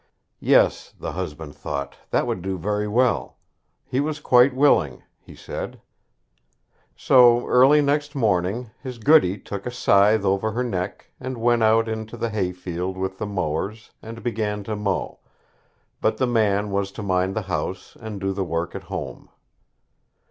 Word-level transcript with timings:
Yes! 0.39 0.95
the 0.99 1.11
husband 1.11 1.53
thought 1.55 1.95
that 2.09 2.25
would 2.25 2.41
do 2.41 2.57
very 2.57 2.87
well. 2.87 3.37
He 3.85 3.99
was 3.99 4.19
quite 4.19 4.55
willing, 4.55 5.03
he 5.19 5.35
said. 5.35 5.79
So, 6.97 7.45
early 7.45 7.83
next 7.83 8.15
morning, 8.15 8.71
his 8.81 8.97
goody 8.97 9.37
took 9.37 9.67
a 9.67 9.71
scythe 9.71 10.25
over 10.25 10.53
her 10.53 10.63
neck, 10.63 11.11
and 11.19 11.37
went 11.37 11.61
out 11.61 11.87
into 11.87 12.17
the 12.17 12.31
hay 12.31 12.51
field 12.51 12.97
with 12.97 13.19
the 13.19 13.27
mowers, 13.27 13.91
and 14.01 14.23
began 14.23 14.63
to 14.63 14.75
mow; 14.75 15.19
but 16.01 16.17
the 16.17 16.25
man 16.25 16.71
was 16.71 16.91
to 16.93 17.03
mind 17.03 17.35
the 17.35 17.43
house, 17.43 17.95
and 17.99 18.19
do 18.19 18.33
the 18.33 18.43
work 18.43 18.73
at 18.73 18.85
home. 18.85 19.29